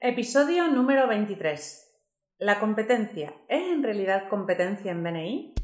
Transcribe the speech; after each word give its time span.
Episodio 0.00 0.68
número 0.68 1.08
23. 1.08 1.88
¿La 2.38 2.60
competencia 2.60 3.34
es 3.48 3.72
en 3.72 3.82
realidad 3.82 4.28
competencia 4.30 4.92
en 4.92 5.02
BNI? 5.02 5.54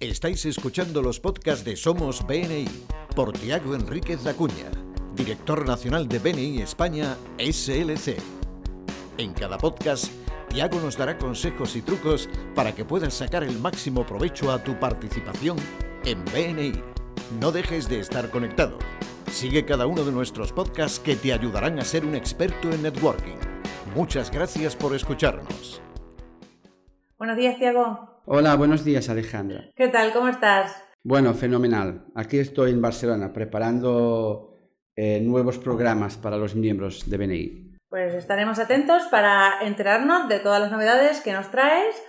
Estáis 0.00 0.44
escuchando 0.44 1.00
los 1.00 1.18
podcasts 1.18 1.64
de 1.64 1.76
Somos 1.76 2.26
BNI 2.26 2.66
por 3.16 3.32
Tiago 3.32 3.74
Enríquez 3.74 4.26
Acuña, 4.26 4.70
director 5.14 5.66
nacional 5.66 6.08
de 6.08 6.18
BNI 6.18 6.60
España 6.60 7.16
SLC. 7.38 8.18
En 9.16 9.32
cada 9.32 9.56
podcast, 9.56 10.12
Tiago 10.50 10.78
nos 10.78 10.98
dará 10.98 11.16
consejos 11.16 11.74
y 11.74 11.80
trucos 11.80 12.28
para 12.54 12.74
que 12.74 12.84
puedas 12.84 13.14
sacar 13.14 13.44
el 13.44 13.58
máximo 13.58 14.04
provecho 14.04 14.52
a 14.52 14.62
tu 14.62 14.78
participación 14.78 15.56
en 16.04 16.22
BNI. 16.26 16.72
No 17.40 17.50
dejes 17.50 17.88
de 17.88 18.00
estar 18.00 18.30
conectado. 18.30 18.78
Sigue 19.30 19.64
cada 19.64 19.86
uno 19.86 20.04
de 20.04 20.10
nuestros 20.10 20.52
podcasts 20.52 20.98
que 20.98 21.14
te 21.14 21.32
ayudarán 21.32 21.78
a 21.78 21.84
ser 21.84 22.04
un 22.04 22.14
experto 22.14 22.70
en 22.72 22.82
networking. 22.82 23.36
Muchas 23.94 24.30
gracias 24.30 24.74
por 24.74 24.94
escucharnos. 24.94 25.82
Buenos 27.18 27.36
días, 27.36 27.58
Tiago. 27.58 28.22
Hola, 28.24 28.56
buenos 28.56 28.84
días, 28.84 29.08
Alejandra. 29.08 29.70
¿Qué 29.76 29.88
tal? 29.88 30.12
¿Cómo 30.12 30.28
estás? 30.28 30.82
Bueno, 31.04 31.34
fenomenal. 31.34 32.06
Aquí 32.14 32.38
estoy 32.38 32.72
en 32.72 32.80
Barcelona 32.80 33.32
preparando 33.32 34.56
eh, 34.96 35.20
nuevos 35.20 35.58
programas 35.58 36.16
para 36.16 36.36
los 36.36 36.56
miembros 36.56 37.08
de 37.08 37.16
BNI. 37.18 37.76
Pues 37.88 38.14
estaremos 38.14 38.58
atentos 38.58 39.04
para 39.10 39.60
enterarnos 39.62 40.28
de 40.28 40.40
todas 40.40 40.60
las 40.60 40.72
novedades 40.72 41.20
que 41.20 41.32
nos 41.32 41.50
traes. 41.50 42.02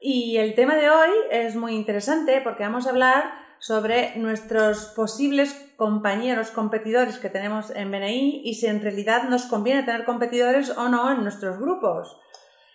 Y 0.00 0.36
el 0.36 0.54
tema 0.54 0.76
de 0.76 0.90
hoy 0.90 1.10
es 1.30 1.56
muy 1.56 1.74
interesante 1.74 2.40
porque 2.42 2.62
vamos 2.62 2.86
a 2.86 2.90
hablar 2.90 3.47
sobre 3.58 4.16
nuestros 4.16 4.86
posibles 4.96 5.54
compañeros 5.76 6.50
competidores 6.50 7.18
que 7.18 7.30
tenemos 7.30 7.70
en 7.70 7.90
BNI 7.90 8.42
y 8.44 8.54
si 8.54 8.66
en 8.66 8.80
realidad 8.80 9.28
nos 9.28 9.44
conviene 9.44 9.82
tener 9.82 10.04
competidores 10.04 10.70
o 10.70 10.88
no 10.88 11.10
en 11.12 11.22
nuestros 11.22 11.58
grupos. 11.58 12.18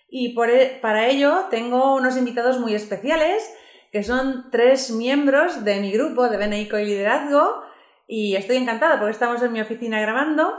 Y 0.09 0.36
por, 0.36 0.50
e, 0.50 0.80
para 0.81 1.08
ello 1.08 1.45
tengo 1.50 1.95
unos 1.95 2.17
invitados 2.17 2.59
muy 2.59 2.75
especiales 2.75 3.44
que 3.92 4.03
son 4.03 4.50
tres 4.52 4.92
miembros 4.92 5.64
de 5.64 5.80
mi 5.80 5.92
grupo 5.92 6.28
de 6.28 6.38
BNI 6.38 6.70
y 6.72 6.86
Liderazgo 6.86 7.64
y 8.08 8.36
estoy 8.36 8.58
encantada 8.58 8.97
porque 8.97 9.12
estamos 9.12 9.42
en 9.42 9.52
mi 9.52 9.62
oficina 9.62 10.02
grabando 10.02 10.53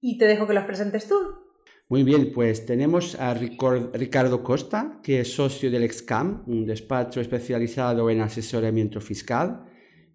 y 0.00 0.18
te 0.18 0.26
dejo 0.26 0.46
que 0.46 0.54
los 0.54 0.64
presentes 0.64 1.08
tú. 1.08 1.16
Muy 1.90 2.02
bien, 2.02 2.32
pues 2.34 2.66
tenemos 2.66 3.14
a 3.18 3.32
Ricardo 3.32 4.42
Costa, 4.42 5.00
que 5.02 5.20
es 5.20 5.32
socio 5.32 5.70
del 5.70 5.84
EXCAM, 5.84 6.44
un 6.46 6.66
despacho 6.66 7.20
especializado 7.22 8.10
en 8.10 8.20
asesoramiento 8.20 9.00
fiscal. 9.00 9.64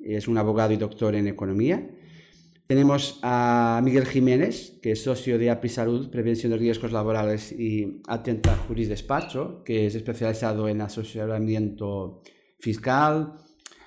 Es 0.04 0.28
un 0.28 0.38
abogado 0.38 0.74
y 0.74 0.78
doctor 0.78 1.16
en 1.16 1.28
economía. 1.28 1.90
Tenemos 2.68 3.20
a 3.24 3.82
Miguel 3.84 4.06
Jiménez, 4.06 4.80
que 4.82 4.94
es 4.94 5.04
socio 5.04 5.38
de 5.38 5.50
API 5.50 5.70
Salud, 5.70 6.10
Prevención 6.10 6.52
de 6.52 6.58
Riesgos 6.58 6.92
Laborales 6.92 7.52
y 7.52 8.02
Atenta 8.08 8.56
Juris 8.68 8.90
Despacho, 8.90 9.64
que 9.64 9.86
es 9.88 9.96
especializado 9.96 10.68
en 10.70 10.82
asesoramiento 10.82 12.22
fiscal 12.60 13.34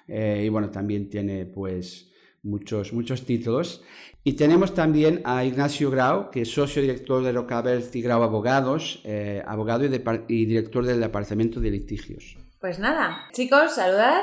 eh, 0.08 0.42
y 0.44 0.48
bueno, 0.48 0.70
también 0.70 1.08
tiene 1.10 1.46
pues 1.46 2.12
muchos, 2.42 2.92
muchos 2.92 3.24
títulos. 3.24 3.82
Y 4.24 4.34
tenemos 4.34 4.74
también 4.74 5.22
a 5.24 5.44
Ignacio 5.44 5.90
Grau, 5.90 6.30
que 6.30 6.42
es 6.42 6.52
socio 6.52 6.82
director 6.82 7.22
de 7.22 7.32
Rocabert 7.32 7.94
y 7.94 8.02
Grau 8.02 8.22
Abogados, 8.22 9.00
eh, 9.04 9.42
abogado 9.46 9.84
y, 9.84 10.46
director 10.46 10.84
del 10.84 11.00
Departamento 11.00 11.60
de 11.60 11.70
Litigios. 11.70 12.36
Pues 12.60 12.78
nada, 12.78 13.28
chicos, 13.32 13.74
saludar. 13.74 14.22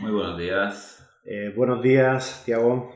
Muy 0.00 0.10
buenos 0.10 0.38
días. 0.38 1.01
Eh, 1.24 1.52
buenos 1.56 1.82
días, 1.82 2.42
Tiago. 2.44 2.92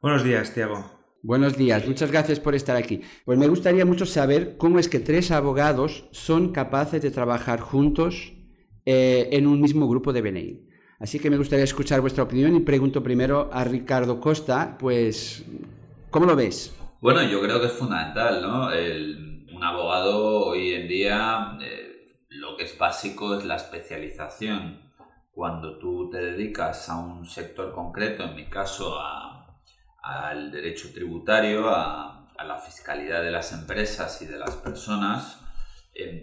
Buenos 0.00 0.22
días, 0.22 0.54
Tiago. 0.54 0.96
Buenos 1.22 1.56
días, 1.56 1.86
muchas 1.88 2.12
gracias 2.12 2.38
por 2.38 2.54
estar 2.54 2.76
aquí. 2.76 3.00
Pues 3.24 3.36
me 3.36 3.48
gustaría 3.48 3.84
mucho 3.84 4.06
saber 4.06 4.56
cómo 4.56 4.78
es 4.78 4.88
que 4.88 5.00
tres 5.00 5.32
abogados 5.32 6.08
son 6.12 6.52
capaces 6.52 7.02
de 7.02 7.10
trabajar 7.10 7.58
juntos 7.58 8.32
eh, 8.84 9.28
en 9.32 9.48
un 9.48 9.60
mismo 9.60 9.88
grupo 9.88 10.12
de 10.12 10.22
BNI. 10.22 10.68
Así 11.00 11.18
que 11.18 11.28
me 11.28 11.36
gustaría 11.36 11.64
escuchar 11.64 12.00
vuestra 12.00 12.22
opinión 12.22 12.54
y 12.54 12.60
pregunto 12.60 13.02
primero 13.02 13.50
a 13.52 13.64
Ricardo 13.64 14.20
Costa, 14.20 14.76
pues, 14.78 15.44
¿cómo 16.10 16.26
lo 16.26 16.36
ves? 16.36 16.74
Bueno, 17.00 17.22
yo 17.24 17.40
creo 17.42 17.60
que 17.60 17.66
es 17.66 17.72
fundamental, 17.72 18.40
¿no? 18.40 18.68
un 19.56 19.64
abogado 19.64 20.46
hoy 20.46 20.74
en 20.74 20.86
día 20.86 21.58
eh, 21.62 22.26
lo 22.28 22.56
que 22.56 22.64
es 22.64 22.78
básico 22.78 23.36
es 23.36 23.44
la 23.44 23.56
especialización. 23.56 24.85
Cuando 25.36 25.76
tú 25.76 26.08
te 26.08 26.16
dedicas 26.16 26.88
a 26.88 26.96
un 26.96 27.26
sector 27.26 27.70
concreto, 27.74 28.22
en 28.22 28.34
mi 28.34 28.46
caso 28.46 28.98
al 30.02 30.50
derecho 30.50 30.90
tributario, 30.94 31.68
a, 31.68 32.26
la 32.42 32.56
fiscalidad 32.56 33.22
de 33.22 33.30
las 33.30 33.52
empresas 33.52 34.22
y 34.22 34.24
de 34.24 34.38
las 34.38 34.56
personas, 34.56 35.44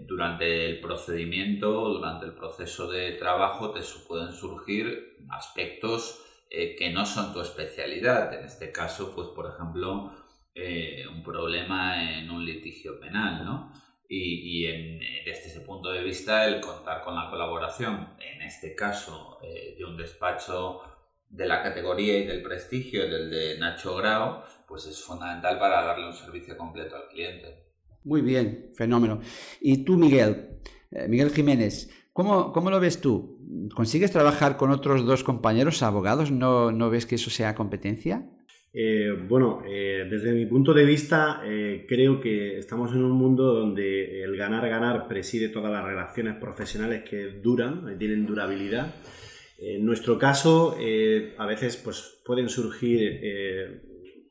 durante 0.07 0.67
el 0.67 0.81
procedimiento, 0.81 1.89
durante 1.89 2.25
el 2.25 2.33
proceso 2.33 2.89
de 2.89 3.11
trabajo, 3.11 3.69
te 3.69 3.81
pueden 4.07 4.33
surgir 4.33 5.19
aspectos 5.29 6.19
eh, 6.49 6.75
que 6.75 6.91
no 6.91 7.05
son 7.05 7.33
tu 7.33 7.41
especialidad. 7.41 8.33
En 8.33 8.45
este 8.45 8.71
caso, 8.71 9.13
pues 9.13 9.27
por 9.27 9.47
ejemplo, 9.47 10.11
eh, 10.55 11.05
un 11.07 11.21
problema 11.21 12.17
en 12.17 12.31
un 12.31 12.43
litigio 12.43 12.99
penal, 12.99 13.45
¿no? 13.45 13.71
Y, 14.09 14.63
desde 15.25 15.47
ese 15.47 15.61
punto 15.61 15.91
de 15.91 16.03
vista, 16.03 16.45
el 16.45 16.61
contar 16.61 17.03
con 17.03 17.15
la 17.15 17.29
colaboración, 17.29 18.09
en 18.19 18.41
este 18.41 18.75
caso, 18.75 19.39
eh, 19.41 19.75
de 19.77 19.85
un 19.85 19.97
despacho 19.97 20.81
de 21.29 21.47
la 21.47 21.63
categoría 21.63 22.19
y 22.19 22.27
del 22.27 22.43
prestigio 22.43 23.09
del 23.09 23.31
de 23.31 23.57
Nacho 23.57 23.95
Grau, 23.95 24.43
pues 24.67 24.85
es 24.85 25.01
fundamental 25.01 25.57
para 25.57 25.83
darle 25.83 26.07
un 26.07 26.13
servicio 26.13 26.55
completo 26.57 26.95
al 26.95 27.07
cliente. 27.07 27.63
Muy 28.03 28.21
bien, 28.21 28.71
fenómeno. 28.75 29.21
Y 29.61 29.83
tú, 29.83 29.97
Miguel, 29.97 30.59
eh, 30.91 31.07
Miguel 31.07 31.31
Jiménez, 31.31 31.89
¿cómo, 32.11 32.51
¿cómo, 32.51 32.69
lo 32.69 32.79
ves 32.79 33.01
tú? 33.01 33.39
¿Consigues 33.73 34.11
trabajar 34.11 34.57
con 34.57 34.69
otros 34.71 35.05
dos 35.05 35.23
compañeros 35.23 35.81
abogados? 35.81 36.29
¿No, 36.29 36.71
no 36.71 36.89
ves 36.89 37.05
que 37.05 37.15
eso 37.15 37.29
sea 37.29 37.55
competencia? 37.55 38.29
Eh, 38.73 39.15
bueno, 39.27 39.61
eh, 39.67 40.07
desde 40.09 40.33
mi 40.33 40.45
punto 40.47 40.73
de 40.73 40.83
vista, 40.83 41.41
creo 41.87 42.19
que 42.19 42.57
estamos 42.57 42.91
en 42.93 43.03
un 43.03 43.11
mundo 43.11 43.53
donde 43.53 44.23
el 44.23 44.35
ganar-ganar 44.35 45.07
preside 45.07 45.49
todas 45.49 45.71
las 45.71 45.85
relaciones 45.85 46.35
profesionales 46.37 47.03
que 47.07 47.39
duran, 47.41 47.97
tienen 47.97 48.25
durabilidad. 48.25 48.95
En 49.59 49.85
nuestro 49.85 50.17
caso, 50.17 50.75
a 51.37 51.45
veces 51.45 51.77
pues, 51.77 52.21
pueden 52.25 52.49
surgir 52.49 53.21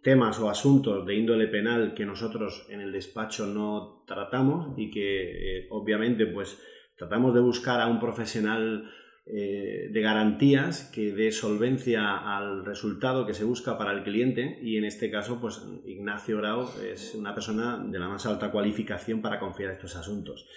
temas 0.03 0.41
o 0.41 0.50
asuntos 0.50 1.06
de 1.06 1.14
índole 1.14 1.47
penal 1.47 1.94
que 1.94 2.04
nosotros 2.04 2.66
en 2.69 2.80
el 2.80 2.92
despacho 2.92 3.47
no 3.47 4.04
tratamos 4.06 4.74
y 4.76 4.91
que 4.91 5.60
eh, 5.60 5.66
obviamente 5.70 6.26
pues 6.26 6.60
tratamos 6.97 7.32
de 7.34 7.41
buscar 7.41 7.80
a 7.80 7.86
un 7.86 8.00
profesional 8.00 8.91
eh, 9.25 9.88
de 9.93 10.00
garantías 10.00 10.91
que 10.93 11.12
dé 11.12 11.31
solvencia 11.31 12.16
al 12.16 12.65
resultado 12.65 13.25
que 13.25 13.34
se 13.34 13.44
busca 13.44 13.78
para 13.78 13.93
el 13.93 14.03
cliente 14.03 14.59
y 14.60 14.78
en 14.78 14.84
este 14.84 15.12
caso 15.12 15.41
pues 15.41 15.62
Ignacio 15.87 16.38
Grau 16.38 16.69
es 16.84 17.15
una 17.15 17.33
persona 17.33 17.78
de 17.78 18.00
la 18.00 18.09
más 18.09 18.27
alta 18.27 18.50
cualificación 18.50 19.22
para 19.22 19.38
confiar 19.38 19.71
estos 19.71 19.94
asuntos. 19.94 20.49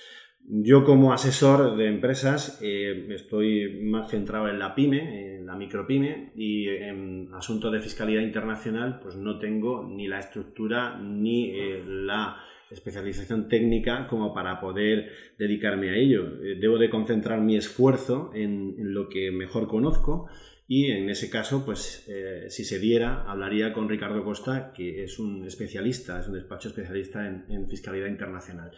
Yo 0.47 0.83
como 0.83 1.11
asesor 1.11 1.75
de 1.75 1.87
empresas 1.87 2.59
eh, 2.61 3.07
estoy 3.09 3.79
más 3.81 4.11
centrado 4.11 4.47
en 4.47 4.59
la 4.59 4.75
pyme, 4.75 5.37
en 5.37 5.45
la 5.47 5.55
micropyme 5.55 6.33
y 6.35 6.67
en 6.67 7.29
asuntos 7.33 7.71
de 7.71 7.79
fiscalidad 7.79 8.21
internacional 8.21 8.99
pues 9.01 9.15
no 9.15 9.39
tengo 9.39 9.83
ni 9.89 10.07
la 10.07 10.19
estructura 10.19 10.99
ni 10.99 11.49
eh, 11.49 11.83
la 11.87 12.37
especialización 12.69 13.49
técnica 13.49 14.05
como 14.07 14.35
para 14.35 14.59
poder 14.59 15.09
dedicarme 15.39 15.89
a 15.89 15.95
ello. 15.95 16.27
Eh, 16.43 16.57
debo 16.61 16.77
de 16.77 16.91
concentrar 16.91 17.41
mi 17.41 17.57
esfuerzo 17.57 18.29
en, 18.35 18.75
lo 18.93 19.09
que 19.09 19.31
mejor 19.31 19.67
conozco 19.67 20.27
y 20.67 20.91
en 20.91 21.09
ese 21.09 21.29
caso, 21.29 21.63
pues 21.63 22.07
si 22.49 22.65
se 22.65 22.79
diera, 22.79 23.23
hablaría 23.29 23.71
con 23.71 23.87
Ricardo 23.87 24.23
Costa, 24.23 24.73
que 24.75 25.03
es 25.03 25.19
un 25.19 25.45
especialista, 25.45 26.19
es 26.19 26.27
un 26.27 26.33
despacho 26.33 26.69
especialista 26.69 27.27
en 27.27 27.69
fiscalidad 27.69 28.07
internacional. 28.07 28.71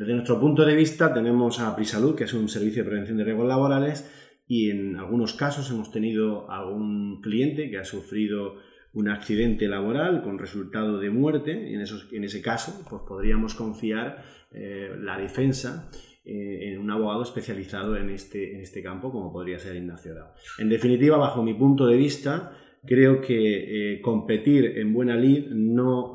Desde 0.00 0.14
nuestro 0.14 0.40
punto 0.40 0.64
de 0.64 0.74
vista 0.74 1.12
tenemos 1.12 1.60
a 1.60 1.76
Prisalud, 1.76 2.14
que 2.14 2.24
es 2.24 2.32
un 2.32 2.48
servicio 2.48 2.82
de 2.82 2.88
prevención 2.88 3.18
de 3.18 3.24
riesgos 3.24 3.46
laborales 3.46 4.10
y 4.48 4.70
en 4.70 4.96
algunos 4.96 5.34
casos 5.34 5.70
hemos 5.70 5.92
tenido 5.92 6.50
algún 6.50 7.20
cliente 7.20 7.68
que 7.68 7.76
ha 7.76 7.84
sufrido 7.84 8.54
un 8.94 9.10
accidente 9.10 9.68
laboral 9.68 10.22
con 10.22 10.38
resultado 10.38 10.98
de 10.98 11.10
muerte 11.10 11.68
y 11.68 11.74
en, 11.74 11.82
esos, 11.82 12.10
en 12.14 12.24
ese 12.24 12.40
caso 12.40 12.82
pues 12.88 13.02
podríamos 13.06 13.54
confiar 13.54 14.24
eh, 14.52 14.88
la 14.98 15.18
defensa 15.18 15.90
eh, 16.24 16.72
en 16.72 16.78
un 16.78 16.90
abogado 16.90 17.22
especializado 17.22 17.94
en 17.98 18.08
este, 18.08 18.54
en 18.54 18.62
este 18.62 18.82
campo 18.82 19.12
como 19.12 19.30
podría 19.30 19.58
ser 19.58 19.76
Ignacio 19.76 20.14
Dao. 20.14 20.32
En 20.58 20.70
definitiva, 20.70 21.18
bajo 21.18 21.42
mi 21.42 21.52
punto 21.52 21.86
de 21.86 21.98
vista, 21.98 22.56
creo 22.86 23.20
que 23.20 23.96
eh, 23.96 24.00
competir 24.00 24.78
en 24.78 24.94
buena 24.94 25.14
lid 25.14 25.50
no, 25.50 26.14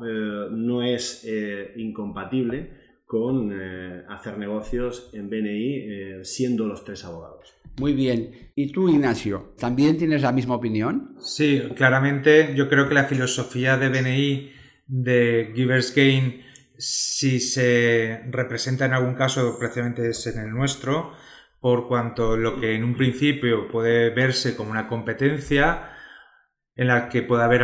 no 0.50 0.82
es 0.82 1.24
incompatible 1.76 2.84
con 3.06 3.52
eh, 3.52 4.02
hacer 4.08 4.36
negocios 4.36 5.10
en 5.14 5.30
BNI 5.30 5.74
eh, 5.76 6.20
siendo 6.24 6.66
los 6.66 6.84
tres 6.84 7.04
abogados. 7.04 7.54
Muy 7.78 7.94
bien. 7.94 8.50
¿Y 8.54 8.72
tú, 8.72 8.88
Ignacio, 8.88 9.54
también 9.58 9.96
tienes 9.96 10.22
la 10.22 10.32
misma 10.32 10.56
opinión? 10.56 11.14
Sí, 11.20 11.62
claramente 11.76 12.54
yo 12.54 12.68
creo 12.68 12.88
que 12.88 12.94
la 12.94 13.04
filosofía 13.04 13.76
de 13.76 13.88
BNI 13.88 14.50
de 14.88 15.52
Givers 15.54 15.94
Gain 15.94 16.46
si 16.78 17.40
se 17.40 18.22
representa 18.30 18.84
en 18.84 18.92
algún 18.92 19.14
caso, 19.14 19.58
precisamente 19.58 20.10
es 20.10 20.26
en 20.26 20.40
el 20.40 20.50
nuestro, 20.50 21.12
por 21.60 21.88
cuanto 21.88 22.36
lo 22.36 22.60
que 22.60 22.74
en 22.74 22.84
un 22.84 22.96
principio 22.96 23.68
puede 23.68 24.10
verse 24.10 24.56
como 24.56 24.70
una 24.70 24.88
competencia, 24.88 25.90
en 26.74 26.88
la 26.88 27.08
que 27.08 27.22
puede 27.22 27.44
haber 27.44 27.62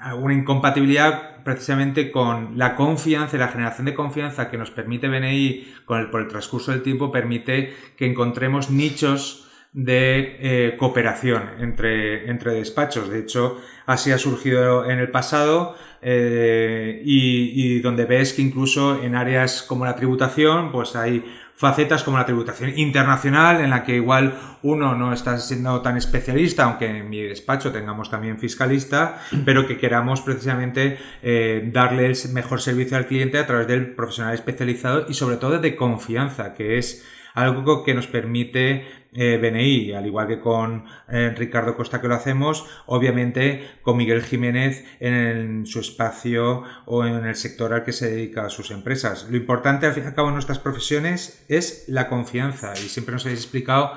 alguna 0.00 0.34
incompatibilidad 0.34 1.42
precisamente 1.44 2.10
con 2.10 2.58
la 2.58 2.76
confianza 2.76 3.36
y 3.36 3.40
la 3.40 3.48
generación 3.48 3.86
de 3.86 3.94
confianza 3.94 4.50
que 4.50 4.58
nos 4.58 4.70
permite 4.70 5.08
BNI 5.08 5.74
con 5.84 6.00
el, 6.00 6.10
por 6.10 6.20
el 6.20 6.28
transcurso 6.28 6.70
del 6.72 6.82
tiempo, 6.82 7.12
permite 7.12 7.74
que 7.96 8.06
encontremos 8.06 8.70
nichos 8.70 9.46
de 9.72 10.36
eh, 10.40 10.76
cooperación 10.76 11.42
entre, 11.60 12.28
entre 12.28 12.54
despachos. 12.54 13.08
De 13.08 13.20
hecho, 13.20 13.60
así 13.86 14.10
ha 14.10 14.18
surgido 14.18 14.88
en 14.90 14.98
el 14.98 15.10
pasado 15.10 15.76
eh, 16.02 17.00
y, 17.04 17.52
y, 17.54 17.80
donde 17.80 18.04
ves 18.04 18.32
que 18.32 18.42
incluso 18.42 19.02
en 19.02 19.14
áreas 19.14 19.62
como 19.62 19.84
la 19.84 19.94
tributación, 19.94 20.72
pues 20.72 20.96
hay 20.96 21.24
facetas 21.60 22.02
como 22.02 22.16
la 22.16 22.24
tributación 22.24 22.72
internacional, 22.78 23.60
en 23.60 23.68
la 23.68 23.84
que 23.84 23.96
igual 23.96 24.32
uno 24.62 24.94
no 24.94 25.12
está 25.12 25.36
siendo 25.36 25.82
tan 25.82 25.98
especialista, 25.98 26.64
aunque 26.64 26.86
en 26.86 27.10
mi 27.10 27.20
despacho 27.20 27.70
tengamos 27.70 28.08
también 28.08 28.38
fiscalista, 28.38 29.20
pero 29.44 29.66
que 29.66 29.76
queramos 29.76 30.22
precisamente 30.22 30.96
eh, 31.22 31.68
darle 31.70 32.06
el 32.06 32.16
mejor 32.32 32.62
servicio 32.62 32.96
al 32.96 33.04
cliente 33.04 33.38
a 33.38 33.46
través 33.46 33.66
del 33.66 33.94
profesional 33.94 34.32
especializado 34.32 35.04
y 35.06 35.12
sobre 35.12 35.36
todo 35.36 35.58
de 35.58 35.76
confianza, 35.76 36.54
que 36.54 36.78
es 36.78 37.06
algo 37.40 37.82
que 37.84 37.94
nos 37.94 38.06
permite 38.06 38.86
eh, 39.12 39.38
BNI, 39.38 39.92
al 39.92 40.06
igual 40.06 40.28
que 40.28 40.38
con 40.38 40.84
eh, 41.08 41.34
Ricardo 41.36 41.76
Costa 41.76 42.00
que 42.00 42.06
lo 42.06 42.14
hacemos, 42.14 42.64
obviamente 42.86 43.68
con 43.82 43.96
Miguel 43.96 44.22
Jiménez 44.22 44.84
en, 45.00 45.66
su 45.66 45.80
espacio 45.80 46.62
o 46.86 47.04
en 47.04 47.26
el 47.26 47.34
sector 47.34 47.72
al 47.72 47.82
que 47.82 47.92
se 47.92 48.10
dedica 48.10 48.46
a 48.46 48.50
sus 48.50 48.70
empresas. 48.70 49.26
Lo 49.28 49.36
importante 49.36 49.86
al 49.86 49.94
fin 49.94 50.04
y 50.04 50.06
al 50.06 50.14
cabo 50.14 50.28
en 50.28 50.34
nuestras 50.34 50.60
profesiones 50.60 51.44
es 51.48 51.86
la 51.88 52.08
confianza 52.08 52.72
y 52.74 52.88
siempre 52.88 53.14
nos 53.14 53.26
habéis 53.26 53.40
explicado 53.40 53.92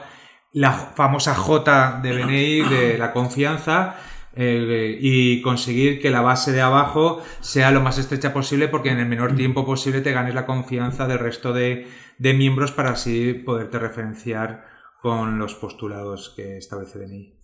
la 0.51 0.71
famosa 0.71 1.35
J 1.35 1.99
de 2.01 2.13
BNI 2.13 2.61
de 2.61 2.97
la 2.97 3.13
confianza 3.13 3.95
eh, 4.35 4.97
y 4.99 5.41
conseguir 5.41 6.01
que 6.01 6.09
la 6.09 6.21
base 6.21 6.51
de 6.51 6.61
abajo 6.61 7.21
sea 7.39 7.71
lo 7.71 7.81
más 7.81 7.97
estrecha 7.99 8.33
posible 8.33 8.67
porque 8.67 8.89
en 8.89 8.99
el 8.99 9.05
menor 9.05 9.35
tiempo 9.35 9.65
posible 9.65 10.01
te 10.01 10.11
ganes 10.11 10.33
la 10.33 10.45
confianza 10.45 11.07
del 11.07 11.19
resto 11.19 11.53
de, 11.53 11.87
de 12.17 12.33
miembros 12.33 12.71
para 12.71 12.91
así 12.91 13.33
poderte 13.33 13.77
referenciar 13.77 14.65
con 15.01 15.37
los 15.37 15.53
postulados 15.55 16.33
que 16.35 16.57
establece 16.57 16.97
BNI. 16.97 17.43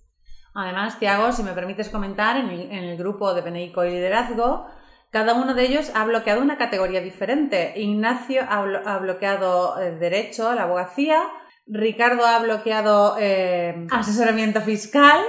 Además, 0.56 0.98
Tiago, 0.98 1.32
si 1.32 1.44
me 1.44 1.54
permites 1.54 1.90
comentar, 1.90 2.38
en 2.38 2.50
el, 2.50 2.98
grupo 2.98 3.34
de 3.34 3.42
BNI 3.42 3.74
y 3.76 3.90
Liderazgo, 3.90 4.66
cada 5.12 5.34
uno 5.34 5.54
de 5.54 5.66
ellos 5.66 5.92
ha 5.94 6.06
bloqueado 6.06 6.42
una 6.42 6.58
categoría 6.58 7.02
diferente. 7.02 7.74
Ignacio 7.76 8.44
ha, 8.48 8.98
bloqueado 9.00 9.80
eh, 9.80 9.92
Derecho, 9.92 10.54
la 10.54 10.64
abogacía, 10.64 11.22
Ricardo 11.68 12.26
ha 12.26 12.40
bloqueado 12.40 13.16
eh, 13.20 13.86
asesoramiento 13.92 14.62
fiscal 14.62 15.20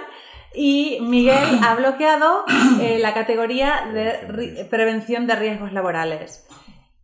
y 0.55 0.99
Miguel 1.00 1.61
ha 1.62 1.75
bloqueado 1.75 2.44
eh, 2.81 2.99
la 3.00 3.14
categoría 3.14 3.91
de 3.93 4.67
prevención 4.70 5.26
de 5.26 5.37
riesgos. 5.37 5.73
laborales. 5.73 6.47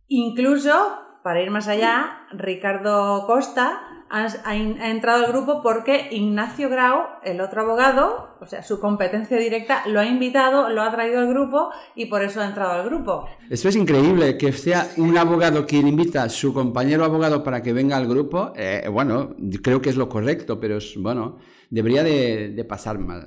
Incluso, 0.07 0.99
para 1.23 1.41
ir 1.41 1.51
más 1.51 1.67
allá, 1.67 2.27
Ricardo 2.31 3.25
Costa 3.27 3.81
ha, 4.09 4.55
entrado 4.55 5.25
al 5.25 5.31
grupo 5.31 5.61
porque 5.61 6.07
Ignacio 6.11 6.69
Grau, 6.69 7.03
el 7.23 7.41
otro 7.41 7.61
abogado, 7.61 8.35
o 8.39 8.45
sea, 8.45 8.63
su 8.63 8.79
competencia 8.79 9.37
directa, 9.37 9.83
lo 9.87 9.99
ha 9.99 10.05
invitado, 10.05 10.69
lo 10.69 10.81
ha 10.81 10.91
traído 10.91 11.19
al 11.19 11.27
grupo 11.27 11.69
y 11.95 12.05
por 12.05 12.21
eso 12.21 12.41
ha 12.41 12.45
entrado 12.45 12.71
al 12.71 12.85
grupo. 12.85 13.27
Esto 13.49 13.69
es 13.69 13.75
increíble, 13.75 14.37
que 14.37 14.51
sea 14.51 14.87
un 14.97 15.17
abogado 15.17 15.65
quien 15.65 15.87
invita 15.87 16.23
a 16.23 16.29
su 16.29 16.53
compañero 16.53 17.03
abogado 17.03 17.43
para 17.43 17.61
que 17.61 17.73
venga 17.73 17.97
al 17.97 18.07
grupo. 18.07 18.53
Eh, 18.55 18.87
bueno, 18.91 19.35
creo 19.61 19.81
que 19.81 19.89
es 19.89 19.95
lo 19.95 20.09
correcto, 20.09 20.59
pero 20.59 20.77
es, 20.77 20.95
bueno, 20.97 21.37
debería 21.69 22.03
de, 22.03 22.65
pasar 22.67 22.99
más, 22.99 23.25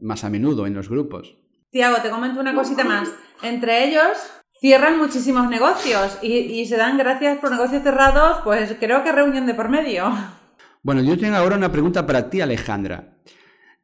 más 0.00 0.24
a 0.24 0.30
menudo 0.30 0.66
en 0.66 0.74
los 0.74 0.88
grupos. 0.88 1.36
Tiago, 1.70 1.96
te 2.02 2.10
comento 2.10 2.40
una 2.40 2.54
cosita 2.54 2.84
más. 2.84 3.10
Entre 3.42 3.84
ellos, 3.84 4.16
cierran 4.60 4.98
muchísimos 4.98 5.48
negocios 5.48 6.18
y, 6.22 6.66
se 6.66 6.76
dan 6.76 6.98
gracias 6.98 7.38
por 7.38 7.50
negocios 7.50 7.82
cerrados, 7.82 8.38
pues 8.44 8.76
creo 8.80 9.04
que 9.04 9.12
reunión 9.12 9.46
de 9.46 9.54
por 9.54 9.68
medio. 9.68 10.12
Bueno, 10.82 11.02
yo 11.02 11.18
tengo 11.18 11.36
ahora 11.36 11.56
una 11.56 11.72
pregunta 11.72 12.06
para 12.06 12.28
ti, 12.30 12.40
Alejandra. 12.40 13.18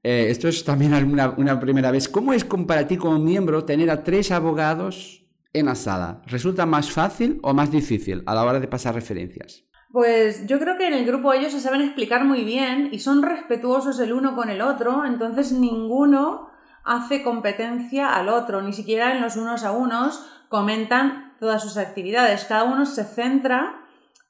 Eh, 0.03 0.27
esto 0.29 0.49
es 0.49 0.65
también 0.65 0.93
una, 0.95 1.61
primera 1.61 1.91
vez. 1.91 2.09
¿Cómo 2.09 2.33
es 2.33 2.45
para 2.45 2.87
ti 2.87 2.97
como 2.97 3.19
miembro 3.19 3.65
tener 3.65 3.91
a 3.91 4.05
tres 4.05 4.31
abogados 4.31 5.27
en 5.53 5.67
la 5.67 5.75
sala? 5.75 6.23
¿Resulta 6.27 6.67
más 6.67 6.91
fácil 6.91 7.39
o 7.43 7.55
más 7.55 7.71
difícil 7.71 8.23
a 8.27 8.35
la 8.35 8.45
hora 8.45 8.61
de 8.61 8.69
pasar 8.69 8.95
referencias? 8.95 9.65
Pues 9.91 10.47
yo 10.47 10.59
creo 10.59 10.77
que 10.77 10.89
en 10.89 10.95
el 10.95 11.07
grupo 11.07 11.33
ellos 11.33 11.53
se 11.53 11.61
saben 11.61 11.81
explicar 11.81 12.25
muy 12.25 12.45
bien 12.45 12.89
y 12.91 12.99
son 12.99 13.23
respetuosos 13.23 14.01
el 14.01 14.13
uno 14.13 14.35
con 14.35 14.51
el 14.51 14.61
otro, 14.61 15.05
entonces 15.07 15.53
ninguno 15.53 16.49
hace 16.85 17.23
competencia 17.23 18.15
al 18.15 18.29
otro, 18.29 18.61
ni 18.61 18.73
siquiera 18.73 19.15
en 19.15 19.23
los 19.23 19.37
unos 19.37 19.63
a 19.63 19.73
unos 19.73 20.34
comentan 20.49 21.37
todas 21.41 21.63
sus 21.63 21.77
actividades. 21.77 22.45
Cada 22.45 22.65
uno 22.65 22.87
se 22.87 23.05
centra 23.05 23.87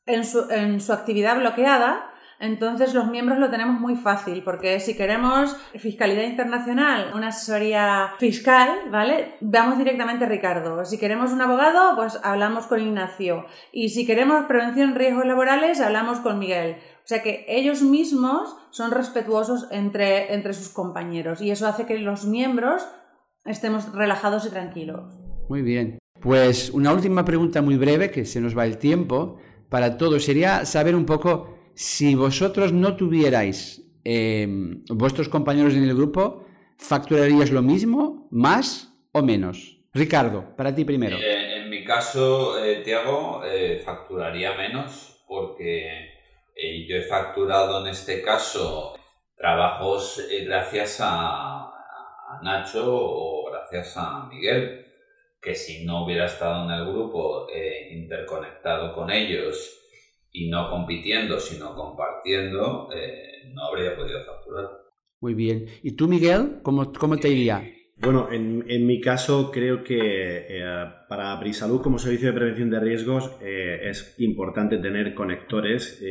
en 0.07 0.25
su, 0.25 0.51
en 0.51 0.81
su 0.81 0.93
actividad 0.93 1.39
bloqueada 1.39 2.11
entonces 2.41 2.95
los 2.95 3.07
miembros 3.07 3.39
lo 3.39 3.51
tenemos 3.51 3.81
muy 3.81 3.97
fácil 3.97 4.43
porque 4.43 4.81
si 4.81 4.97
queremos 4.97 5.57
fiscalidad 5.77 6.25
internacional, 6.25 7.13
una 7.15 7.29
asesoría 7.29 8.11
fiscal, 8.19 8.71
¿vale? 8.91 9.37
Vamos 9.41 9.79
directamente 9.79 10.25
a 10.25 10.29
Ricardo. 10.29 10.85
Si 10.85 10.99
queremos 10.99 11.33
un 11.33 11.41
abogado, 11.41 11.97
pues 11.97 12.21
hablamos 12.23 12.67
con 12.67 12.81
Ignacio. 12.81 13.47
Y 13.73 13.91
si 13.91 14.05
queremos 14.05 14.45
prevención 14.47 14.93
de 14.93 14.99
riesgos 14.99 15.25
laborales, 15.25 15.81
hablamos 15.81 16.21
con 16.21 16.39
Miguel. 16.39 16.77
O 16.99 17.07
sea 17.07 17.23
que 17.23 17.47
ellos 17.49 17.83
mismos 17.83 18.57
son 18.71 18.91
respetuosos 18.91 19.69
entre, 19.71 20.35
entre 20.35 20.53
sus 20.53 20.69
compañeros 20.69 21.41
y 21.41 21.51
eso 21.51 21.67
hace 21.67 21.87
que 21.87 21.99
los 21.99 22.27
miembros 22.27 22.87
estemos 23.45 23.93
relajados 23.95 24.47
y 24.47 24.51
tranquilos. 24.51 25.15
Muy 25.49 25.63
bien. 25.63 25.99
Pues 26.25 26.71
una 26.71 26.91
última 26.91 27.23
pregunta 27.23 27.61
muy 27.61 27.77
breve, 27.77 28.11
que 28.11 28.25
se 28.25 28.41
nos 28.41 28.57
va 28.57 28.65
el 28.65 28.79
tiempo, 28.79 29.37
para 29.69 29.99
todos, 29.99 30.25
sería 30.25 30.65
saber 30.65 30.95
un 30.97 31.05
poco 31.05 31.55
si 31.75 32.15
vosotros 32.15 32.73
no 32.73 32.97
tuvierais 32.97 33.83
em, 34.05 34.83
vuestros 34.89 35.29
compañeros 35.29 35.75
en 35.75 35.85
el 35.85 35.95
grupo, 35.95 36.47
¿facturarías 36.79 37.51
lo 37.51 37.61
mismo, 37.61 38.27
más 38.31 38.91
o 39.13 39.21
menos? 39.21 39.83
Ricardo, 39.93 40.57
para 40.57 40.75
ti 40.75 40.87
primero. 40.87 41.19
Eh, 41.19 41.59
en 41.59 41.69
mi 41.69 41.85
caso, 41.85 42.59
eh, 42.65 42.77
Tiago, 42.83 43.43
eh, 43.45 43.83
facturaría 43.85 44.55
menos 44.55 45.23
porque 45.29 46.09
yo 46.89 46.97
he 46.97 47.03
facturado 47.03 47.83
en 47.83 47.93
este 47.93 48.23
caso 48.23 48.95
trabajos 49.37 50.27
gracias 50.47 51.01
a 51.03 51.71
Nacho 52.43 52.87
o 52.87 53.51
gracias 53.51 53.95
a 53.99 54.27
Miguel 54.33 54.84
que 55.45 55.55
si 55.55 55.85
no 55.85 56.05
hubiera 56.05 56.25
estado 56.25 56.65
en 56.65 56.71
el 56.71 56.91
grupo 56.91 57.47
eh, 57.55 57.91
interconectado 57.93 58.95
con 58.95 59.11
ellos 59.11 59.79
y 60.33 60.49
no 60.49 60.71
compitiendo, 60.71 61.39
sino 61.39 61.75
compartiendo, 61.75 62.89
eh, 62.93 63.53
no 63.53 63.67
habría 63.67 63.95
podido 63.95 64.25
facturar. 64.25 64.71
Muy 65.21 65.35
bien. 65.35 65.67
¿Y 65.83 65.93
tú, 65.93 66.09
Miguel, 66.09 66.61
cómo, 66.63 66.91
cómo 66.93 67.19
te 67.19 67.29
iría? 67.29 67.63
Bueno, 67.99 68.33
en, 68.33 68.65
en, 68.69 68.87
mi 68.87 69.01
caso 69.01 69.51
creo 69.53 69.85
que 69.85 70.47
eh, 70.49 70.65
para 71.09 71.39
Prisalud 71.39 71.81
como 71.81 71.99
servicio 71.99 72.29
de 72.29 72.35
prevención 72.35 72.71
de 72.71 72.81
riesgos 72.81 73.31
es 73.41 74.17
importante 74.19 74.79
tener 74.79 75.15
conectores 75.15 76.03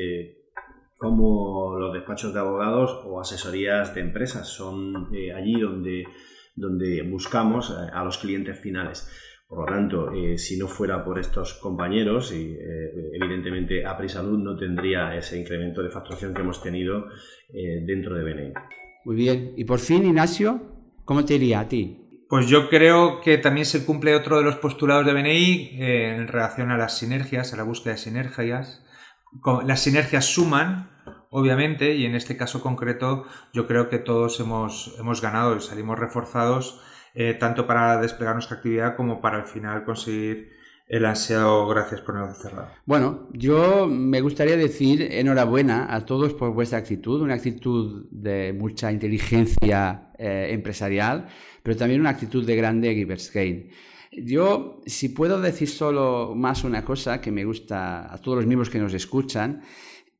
como 0.95 1.77
los 1.77 1.93
despachos 1.93 2.33
de 2.33 2.39
abogados 2.39 3.01
o 3.05 3.19
asesorías 3.19 3.93
de 3.93 4.01
empresas. 4.01 4.47
Son 4.47 5.09
allí 5.35 5.59
donde 5.59 6.05
donde 6.55 7.01
buscamos 7.03 7.69
eh, 7.69 7.89
a 7.93 8.03
los 8.03 8.17
clientes 8.17 8.59
finales. 8.59 9.09
Por 9.47 9.59
lo 9.59 9.75
tanto, 9.75 10.11
eh, 10.13 10.37
si 10.37 10.57
no 10.57 10.67
fuera 10.67 11.03
por 11.03 11.19
estos 11.19 11.53
compañeros, 11.55 12.33
y, 12.33 12.53
eh, 12.53 13.11
evidentemente 13.13 13.85
APRISalud 13.85 14.39
no 14.39 14.57
tendría 14.57 15.15
ese 15.15 15.39
incremento 15.39 15.83
de 15.83 15.89
facturación 15.89 16.33
que 16.33 16.41
hemos 16.41 16.61
tenido 16.61 17.05
dentro 17.85 18.15
de 18.15 18.23
BNI. 18.23 18.53
Muy 19.05 19.15
bien. 19.15 19.53
Y 19.55 19.65
por 19.65 19.77
fin, 19.77 20.05
Ignacio, 20.07 20.59
¿cómo 21.05 21.23
te 21.23 21.35
iría 21.35 21.59
a 21.59 21.67
ti? 21.67 22.25
Pues 22.27 22.47
yo 22.47 22.67
creo 22.67 23.21
que 23.21 23.37
también 23.37 23.67
se 23.67 23.85
cumple 23.85 24.15
otro 24.15 24.39
de 24.39 24.43
los 24.43 24.55
postulados 24.55 25.05
de 25.05 25.13
BNI 25.13 25.69
en 25.77 26.27
relación 26.27 26.71
a 26.71 26.77
las 26.77 26.97
sinergias, 26.97 27.53
a 27.53 27.57
la 27.57 27.63
búsqueda 27.63 27.93
de 27.93 27.99
sinergias. 27.99 28.83
Las 29.65 29.81
sinergias 29.81 30.25
suman, 30.25 30.92
obviamente, 31.33 31.95
y 31.95 32.05
en 32.05 32.13
este 32.13 32.37
caso 32.37 32.61
concreto 32.61 33.25
yo 33.53 33.65
creo 33.65 33.89
que 33.89 33.97
todos 33.97 34.39
hemos, 34.39 34.95
hemos 34.99 35.19
ganado 35.19 35.57
y 35.57 35.61
salimos 35.61 35.97
reforzados 35.97 36.79
eh, 37.15 37.33
tanto 37.33 37.65
para 37.65 37.99
desplegar 37.99 38.35
nuestra 38.35 38.57
actividad 38.57 38.95
como 38.95 39.19
para 39.19 39.37
al 39.37 39.45
final 39.45 39.83
conseguir 39.83 40.51
el 40.87 41.05
ansiado 41.05 41.67
gracias 41.67 42.01
por 42.01 42.15
negocio 42.15 42.35
cerrado. 42.35 42.67
Bueno, 42.85 43.29
yo 43.33 43.87
me 43.87 44.21
gustaría 44.21 44.55
decir 44.55 45.01
enhorabuena 45.01 45.93
a 45.93 46.05
todos 46.05 46.35
por 46.35 46.53
vuestra 46.53 46.77
actitud, 46.77 47.21
una 47.21 47.33
actitud 47.33 48.05
de 48.11 48.53
mucha 48.53 48.91
inteligencia 48.91 50.11
eh, 50.19 50.49
empresarial, 50.51 51.27
pero 51.63 51.75
también 51.75 51.99
una 51.99 52.11
actitud 52.11 52.45
de 52.45 52.55
grande 52.55 52.93
Giversgain. 52.93 53.69
Yo, 54.11 54.81
si 54.85 55.09
puedo 55.09 55.41
decir 55.41 55.67
solo 55.67 56.33
más 56.35 56.63
una 56.63 56.85
cosa 56.85 57.19
que 57.19 57.31
me 57.31 57.43
gusta 57.43 58.13
a 58.13 58.19
todos 58.19 58.37
los 58.37 58.45
miembros 58.45 58.69
que 58.69 58.77
nos 58.77 58.93
escuchan, 58.93 59.63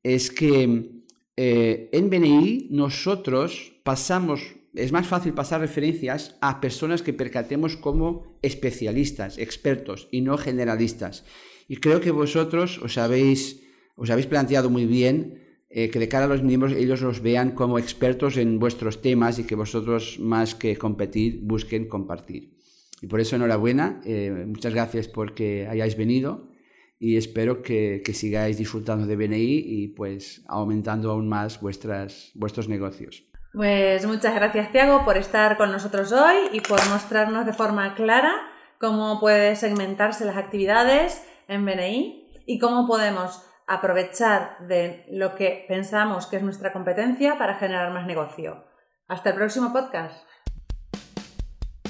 es 0.02 0.32
que 0.32 1.03
eh, 1.36 1.90
en 1.92 2.10
BNI 2.10 2.68
nosotros 2.70 3.74
pasamos, 3.84 4.56
es 4.76 4.92
más 4.92 5.08
fácil 5.08 5.34
pasar 5.34 5.62
referencias 5.62 6.36
a 6.42 6.62
personas 6.62 7.02
que 7.02 7.14
percatemos 7.14 7.76
como 7.78 8.38
especialistas, 8.42 9.38
expertos 9.38 10.08
y 10.12 10.22
no 10.22 10.38
generalistas. 10.38 11.26
Y 11.68 11.78
creo 11.78 12.02
que 12.02 12.12
vosotros 12.12 12.80
os 12.80 12.98
habéis, 12.98 13.62
os 13.96 14.10
habéis 14.10 14.28
planteado 14.28 14.70
muy 14.70 14.86
bien 14.86 15.42
eh, 15.70 15.90
que 15.90 15.98
de 15.98 16.08
cara 16.08 16.26
a 16.26 16.28
los 16.28 16.44
miembros 16.44 16.74
ellos 16.74 17.02
los 17.02 17.22
vean 17.22 17.52
como 17.52 17.80
expertos 17.80 18.38
en 18.38 18.60
vuestros 18.60 19.02
temas 19.02 19.40
y 19.40 19.46
que 19.46 19.56
vosotros 19.56 20.20
más 20.20 20.54
que 20.54 20.78
competir 20.78 21.40
busquen 21.42 21.88
compartir. 21.88 22.54
Y 23.02 23.08
por 23.08 23.20
eso 23.20 23.36
enhorabuena, 23.36 24.00
eh, 24.06 24.46
muchas 24.48 24.74
gracias 24.74 25.08
porque 25.08 25.68
hayáis 25.68 25.98
venido 25.98 26.53
y 27.00 27.18
espero 27.18 27.62
que, 27.62 28.02
sigáis 28.14 28.58
disfrutando 28.58 29.06
de 29.06 29.16
BNI 29.16 29.64
y 29.66 29.88
pues 29.90 30.44
aumentando 30.48 31.12
aún 31.12 31.28
más 31.28 31.60
vuestras, 31.60 32.32
vuestros 32.34 32.70
negocios. 32.70 33.26
Pues 33.54 34.06
muchas 34.06 34.34
gracias 34.34 34.72
Tiago 34.72 35.06
por 35.06 35.18
estar 35.18 35.58
con 35.58 35.72
nosotros 35.72 36.12
hoy 36.12 36.38
y 36.54 36.62
por 36.62 36.80
mostrarnos 36.90 37.46
de 37.46 37.54
forma 37.54 37.94
clara 37.94 38.34
cómo 38.80 39.20
puede 39.20 39.56
segmentarse 39.56 40.26
las 40.26 40.38
actividades 40.38 41.24
en 41.48 41.66
BNI 41.66 42.44
y 42.46 42.58
cómo 42.58 42.88
podemos 42.88 43.44
aprovechar 43.68 44.58
de 44.68 45.06
lo 45.10 45.36
que 45.36 45.66
pensamos 45.68 46.28
que 46.28 46.38
es 46.38 46.44
nuestra 46.44 46.74
competencia 46.74 47.38
para 47.38 47.56
generar 47.56 47.92
más 47.94 48.06
negocio. 48.06 48.66
Hasta 49.08 49.30
el 49.30 49.36
próximo 49.36 49.72
podcast. 49.72 50.26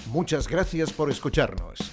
Muchas 0.08 0.48
gracias 0.48 0.92
por 0.92 1.10
escucharnos. 1.10 1.93